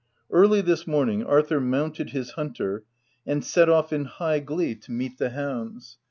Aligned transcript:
Early 0.31 0.61
this 0.61 0.87
morning, 0.87 1.23
Arthur 1.23 1.59
mounted 1.59 2.09
his 2.09 2.31
hunter 2.31 2.85
and 3.23 3.45
set 3.45 3.69
off 3.69 3.93
in 3.93 4.05
high 4.05 4.39
glee 4.39 4.73
to 4.77 4.91
meet 4.91 5.19
the 5.19 5.29
hounds. 5.29 5.99